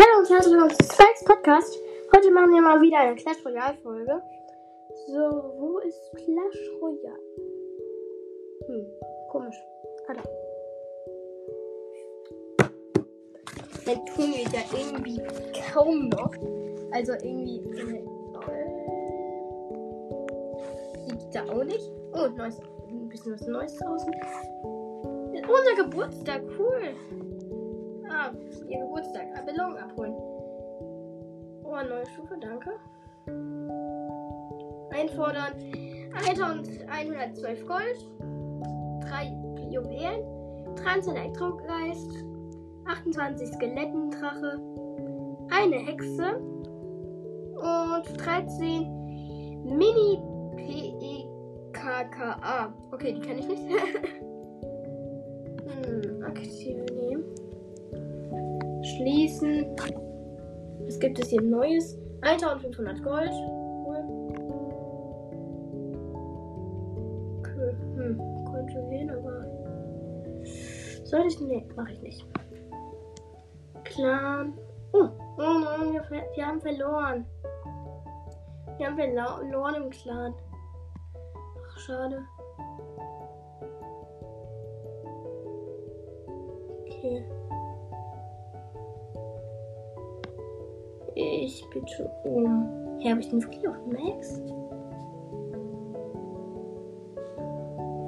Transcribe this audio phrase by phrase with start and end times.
[0.00, 1.78] Hallo und herzlich willkommen zu Spikes Podcast.
[2.16, 4.22] Heute machen wir mal wieder eine Clash Royale Folge.
[5.08, 5.18] So,
[5.58, 7.20] wo ist Clash Royale?
[8.66, 8.86] Hm,
[9.30, 9.56] komisch.
[10.08, 10.22] Ah, da.
[13.84, 15.20] Mein Ton geht ja irgendwie
[15.70, 16.32] kaum noch.
[16.92, 17.58] Also irgendwie.
[17.58, 18.02] Äh,
[21.10, 21.92] Liegt da auch nicht.
[22.14, 22.58] Oh, neues,
[22.88, 24.14] ein bisschen was Neues draußen.
[25.46, 26.94] Unser Geburtstag, cool.
[28.20, 28.32] Ah,
[28.68, 29.28] ihr Geburtstag.
[29.34, 30.12] Ah, Belohnung abholen.
[31.64, 32.72] Oh, neue Stufe, danke.
[34.90, 35.54] Einfordern.
[36.28, 38.10] 1112 Gold.
[39.08, 39.24] 3
[39.70, 40.20] Juwelen.
[40.76, 42.24] 13 Elektrogeist.
[42.84, 44.60] 28 Skelettendrache.
[45.50, 46.36] Eine Hexe.
[47.56, 50.18] Und 13 Mini
[51.72, 52.74] PEKKA.
[52.92, 53.62] Okay, die kenne ich nicht.
[55.86, 57.24] hm, aktivieren.
[58.82, 59.66] Schließen.
[60.84, 61.98] Was gibt es hier Neues?
[62.22, 63.30] 1500 Gold.
[63.84, 64.04] Cool.
[67.38, 67.76] Okay.
[67.96, 68.20] Hm.
[68.52, 69.46] Könnte gehen, aber.
[71.04, 71.40] Soll ich.
[71.40, 72.26] Nee, mache ich nicht.
[73.84, 74.54] Clan.
[74.92, 77.24] Oh, oh nein, wir, wir haben verloren.
[78.76, 80.34] Wir haben verloren im Clan.
[81.68, 82.22] Ach, schade.
[86.86, 87.24] Okay.
[91.42, 92.68] Ich bitte um.
[92.98, 94.42] Hier habe ich den wirklich auf Max?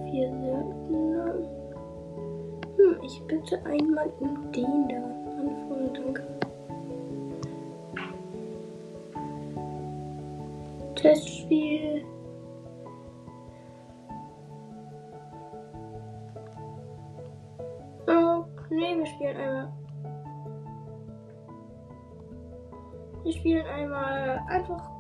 [0.04, 1.34] Vier Söldner.
[2.76, 4.96] Hm, ich bitte einmal um den da.
[5.40, 6.22] Anfangen, danke.
[10.94, 12.04] Testspiel.
[18.08, 19.81] Oh, nee, wir spielen einmal.
[23.32, 24.90] Wir spielen einmal einfach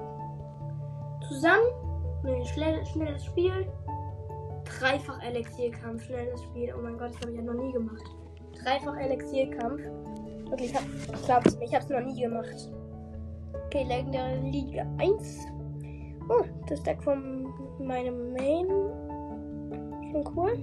[1.28, 1.66] zusammen.
[2.24, 3.66] Nee, schnell, schnelles Spiel.
[4.64, 6.72] Dreifach Elixierkampf, schnelles Spiel.
[6.74, 8.02] Oh mein Gott, das habe ich ja noch nie gemacht.
[8.64, 9.82] Dreifach Elixierkampf.
[10.50, 12.70] Okay, ich, hab, ich mir, ich habe es noch nie gemacht.
[13.66, 15.40] Okay, legendäre Liga 1.
[16.30, 18.66] Oh, das Deck von meinem Main.
[20.10, 20.58] Schon cool.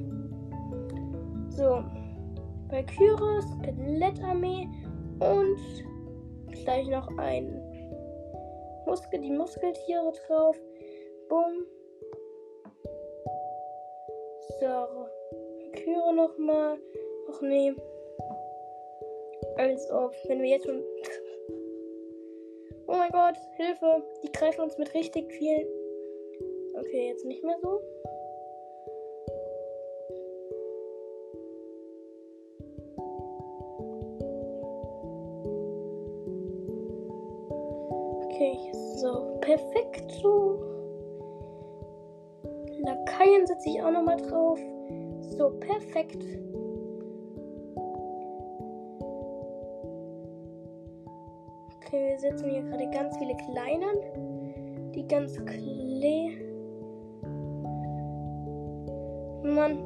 [1.50, 1.84] So.
[2.70, 4.68] Valkyrie, Skelettarmee
[5.20, 5.60] und
[6.64, 7.69] gleich noch ein
[8.90, 10.60] Muskel, die Muskeltiere drauf.
[11.30, 11.66] Bumm.
[14.60, 15.10] So.
[15.80, 16.78] Valkyrie nochmal.
[17.30, 17.74] Ach nee.
[19.58, 20.84] Als ob, wenn wir jetzt schon.
[22.88, 24.04] Oh mein Gott, Hilfe!
[24.24, 25.68] Die greifen uns mit richtig vielen.
[26.76, 27.82] Okay, jetzt nicht mehr so.
[38.40, 40.58] Okay, so, perfekt so.
[42.86, 44.58] Lakaien setze ich auch nochmal drauf.
[45.20, 46.24] So, perfekt.
[51.76, 54.94] Okay, wir setzen hier gerade ganz viele Kleinen.
[54.94, 56.32] Die ganz kle...
[59.44, 59.84] Mann.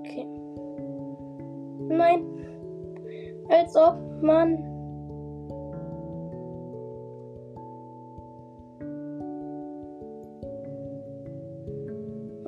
[0.00, 0.26] Okay.
[1.88, 2.20] Nein.
[3.48, 4.75] Als ob, Mann.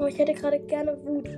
[0.01, 1.29] Oh, ich hätte gerade gerne Wut.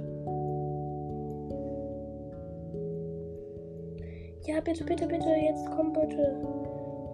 [4.47, 6.37] Ja, bitte, bitte, bitte, jetzt komm bitte.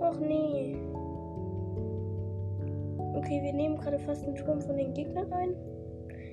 [0.00, 0.76] Ach nee.
[3.14, 5.54] Okay, wir nehmen gerade fast einen Turm von den Gegnern ein.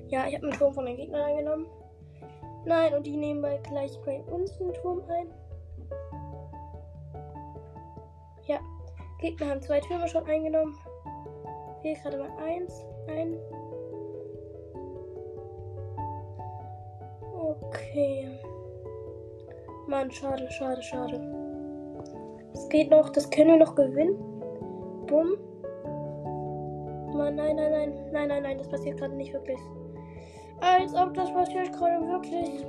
[0.07, 1.67] Ja, ich habe einen Turm von den Gegnern eingenommen.
[2.65, 5.27] Nein, und die nehmen bei, gleich bei uns einen Turm ein.
[8.45, 8.59] Ja,
[9.19, 10.75] Gegner haben zwei Türme schon eingenommen.
[11.81, 13.35] Hier gerade mal eins ein.
[17.73, 18.27] Okay.
[19.87, 21.19] Mann, schade, schade, schade.
[22.53, 24.15] Es geht noch, das können wir noch gewinnen.
[25.07, 25.37] Bumm.
[27.15, 29.59] Mann, nein, nein, nein, nein, nein, nein, das passiert gerade nicht wirklich.
[30.61, 32.65] Als ob das passiert gerade wirklich.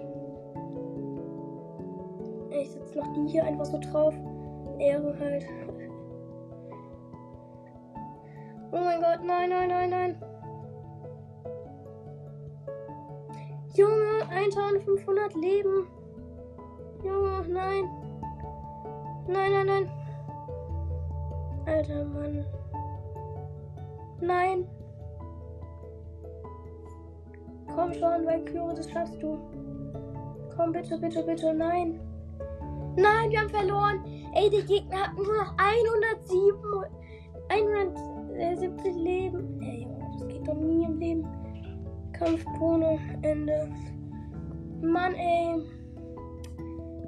[2.50, 4.14] Ich setze noch die hier einfach so drauf.
[4.78, 5.46] Ehre halt.
[8.72, 10.22] Oh mein Gott, nein, nein, nein, nein.
[13.76, 15.88] Junge, 1500 Leben.
[17.02, 17.90] Junge, nein.
[19.26, 19.90] Nein, nein, nein.
[21.66, 22.44] Alter Mann.
[24.20, 24.68] Nein.
[27.74, 29.38] Komm schon, Valkyrie, das schaffst du.
[30.54, 31.98] Komm, bitte, bitte, bitte, nein.
[32.96, 34.04] Nein, wir haben verloren.
[34.34, 36.56] Ey, die Gegner hatten nur noch 107,
[37.48, 39.60] 170 Leben.
[39.60, 41.43] Ey, Junge, das geht doch nie im Leben.
[42.24, 43.68] Kampf ohne Ende.
[44.80, 45.62] Mann, ey.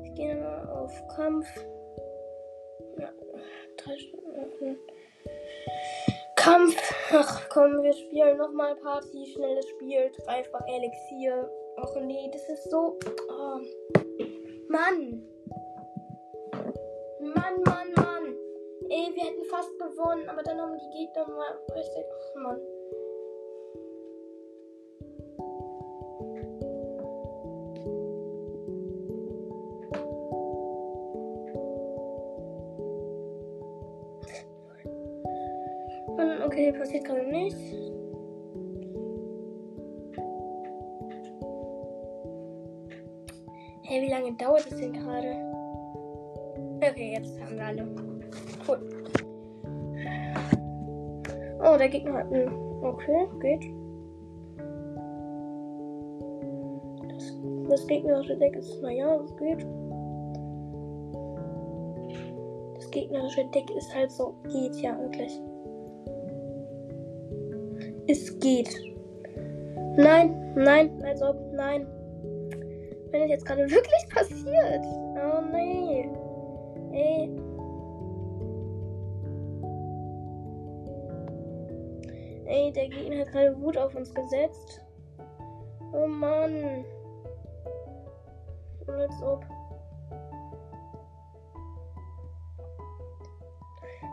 [0.05, 1.47] Ich gehe mal auf Kampf.
[2.99, 3.09] Ja,
[3.79, 4.79] drei Stunden.
[6.37, 6.95] Kampf.
[7.13, 9.25] Ach komm, wir spielen nochmal Party.
[9.33, 10.13] Schnelles Spiel.
[10.23, 11.51] Dreifach Elixier.
[11.79, 12.99] Ach nee, das ist so.
[13.31, 13.61] Oh.
[14.69, 15.23] Mann.
[17.21, 18.37] Mann, Mann, Mann.
[18.91, 22.05] Ey, wir hätten fast gewonnen, aber dann haben die Gegner mal richtig.
[22.05, 22.61] Ach, Mann.
[36.57, 37.61] Okay, passiert gerade nichts.
[43.83, 45.37] Hey, wie lange dauert es denn gerade?
[46.77, 47.87] Okay, jetzt haben wir alle.
[48.67, 48.79] Cool.
[51.61, 52.49] Oh, der Gegner hat einen.
[52.83, 53.65] Okay, geht.
[57.09, 57.35] Das,
[57.69, 59.67] das gegnerische Deck ist, naja, das geht.
[62.77, 65.41] Das gegnerische Deck ist halt so, geht ja wirklich.
[68.09, 68.75] Es geht.
[69.97, 71.87] Nein, nein, als ob, nein.
[73.11, 74.85] Wenn es jetzt gerade wirklich passiert.
[75.17, 76.09] Oh nee.
[76.93, 77.31] Ey.
[82.47, 84.81] Ey, der Gegner hat gerade Wut auf uns gesetzt.
[85.93, 86.85] Oh Mann.
[88.87, 89.45] Und als ob.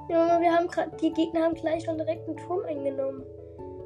[0.10, 0.96] Junge, wir haben gerade.
[0.98, 3.24] Die Gegner haben gleich schon direkt einen Turm eingenommen.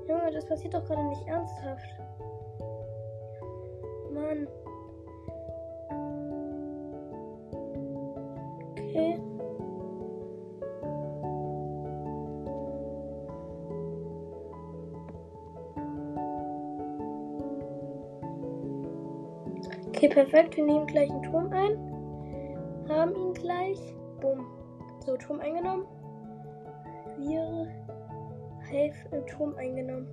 [0.08, 1.86] Junge, das passiert doch gerade nicht ernsthaft.
[4.12, 4.48] Mann.
[8.80, 9.20] Okay.
[19.88, 20.56] Okay, perfekt.
[20.56, 22.88] Wir nehmen gleich einen Turm ein.
[22.88, 23.80] Haben ihn gleich.
[24.22, 24.46] Bumm.
[25.06, 25.86] So, Turm eingenommen.
[27.18, 27.68] Wir
[28.72, 30.08] Im Turm eingenommen.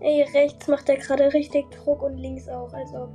[0.00, 3.14] Ey, rechts macht er gerade richtig Druck und links auch, als ob.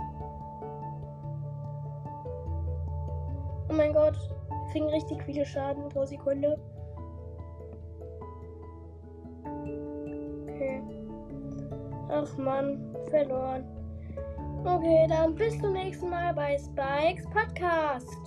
[3.69, 4.15] Oh mein Gott,
[4.49, 6.57] wir kriegen richtig viele Schaden pro Sekunde.
[10.43, 10.81] Okay.
[12.09, 13.65] Ach man, verloren.
[14.63, 18.17] Okay, dann bis zum nächsten Mal bei Spikes Podcast.